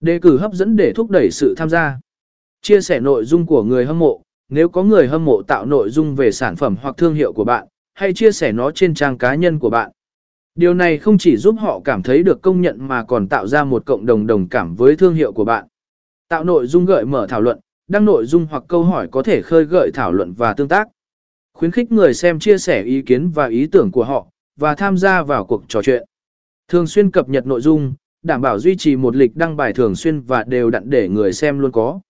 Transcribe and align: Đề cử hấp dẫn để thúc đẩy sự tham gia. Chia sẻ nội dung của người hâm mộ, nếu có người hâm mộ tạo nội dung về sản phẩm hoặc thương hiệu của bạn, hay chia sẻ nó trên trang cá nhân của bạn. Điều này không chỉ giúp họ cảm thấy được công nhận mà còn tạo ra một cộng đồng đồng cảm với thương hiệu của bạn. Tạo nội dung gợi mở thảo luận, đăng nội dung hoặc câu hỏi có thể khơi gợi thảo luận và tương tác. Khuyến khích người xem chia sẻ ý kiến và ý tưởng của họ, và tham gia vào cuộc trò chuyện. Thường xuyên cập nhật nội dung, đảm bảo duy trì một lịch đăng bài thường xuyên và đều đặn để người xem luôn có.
Đề 0.00 0.18
cử 0.18 0.38
hấp 0.38 0.52
dẫn 0.52 0.76
để 0.76 0.92
thúc 0.92 1.10
đẩy 1.10 1.30
sự 1.30 1.54
tham 1.56 1.68
gia. 1.68 2.00
Chia 2.62 2.80
sẻ 2.80 3.00
nội 3.00 3.24
dung 3.24 3.46
của 3.46 3.62
người 3.62 3.86
hâm 3.86 3.98
mộ, 3.98 4.22
nếu 4.48 4.68
có 4.68 4.82
người 4.82 5.08
hâm 5.08 5.24
mộ 5.24 5.42
tạo 5.42 5.66
nội 5.66 5.90
dung 5.90 6.14
về 6.14 6.32
sản 6.32 6.56
phẩm 6.56 6.76
hoặc 6.82 6.96
thương 6.96 7.14
hiệu 7.14 7.32
của 7.32 7.44
bạn, 7.44 7.66
hay 7.94 8.14
chia 8.14 8.32
sẻ 8.32 8.52
nó 8.52 8.70
trên 8.70 8.94
trang 8.94 9.18
cá 9.18 9.34
nhân 9.34 9.58
của 9.58 9.70
bạn. 9.70 9.90
Điều 10.54 10.74
này 10.74 10.98
không 10.98 11.18
chỉ 11.18 11.36
giúp 11.36 11.54
họ 11.58 11.80
cảm 11.84 12.02
thấy 12.02 12.22
được 12.22 12.42
công 12.42 12.60
nhận 12.60 12.88
mà 12.88 13.04
còn 13.04 13.28
tạo 13.28 13.46
ra 13.46 13.64
một 13.64 13.86
cộng 13.86 14.06
đồng 14.06 14.26
đồng 14.26 14.48
cảm 14.48 14.74
với 14.74 14.96
thương 14.96 15.14
hiệu 15.14 15.32
của 15.32 15.44
bạn. 15.44 15.66
Tạo 16.28 16.44
nội 16.44 16.66
dung 16.66 16.84
gợi 16.84 17.04
mở 17.04 17.26
thảo 17.26 17.40
luận, 17.40 17.60
đăng 17.88 18.04
nội 18.04 18.26
dung 18.26 18.46
hoặc 18.50 18.64
câu 18.68 18.84
hỏi 18.84 19.08
có 19.12 19.22
thể 19.22 19.42
khơi 19.42 19.64
gợi 19.64 19.90
thảo 19.94 20.12
luận 20.12 20.32
và 20.32 20.54
tương 20.54 20.68
tác. 20.68 20.88
Khuyến 21.54 21.70
khích 21.70 21.92
người 21.92 22.14
xem 22.14 22.38
chia 22.38 22.58
sẻ 22.58 22.82
ý 22.82 23.02
kiến 23.02 23.30
và 23.30 23.46
ý 23.46 23.66
tưởng 23.66 23.90
của 23.90 24.04
họ, 24.04 24.26
và 24.56 24.74
tham 24.74 24.98
gia 24.98 25.22
vào 25.22 25.44
cuộc 25.44 25.64
trò 25.68 25.82
chuyện. 25.82 26.04
Thường 26.68 26.86
xuyên 26.86 27.10
cập 27.10 27.28
nhật 27.28 27.46
nội 27.46 27.60
dung, 27.60 27.94
đảm 28.26 28.40
bảo 28.40 28.58
duy 28.58 28.76
trì 28.76 28.96
một 28.96 29.16
lịch 29.16 29.36
đăng 29.36 29.56
bài 29.56 29.72
thường 29.72 29.94
xuyên 29.94 30.20
và 30.20 30.44
đều 30.44 30.70
đặn 30.70 30.90
để 30.90 31.08
người 31.08 31.32
xem 31.32 31.58
luôn 31.58 31.72
có. 31.72 32.00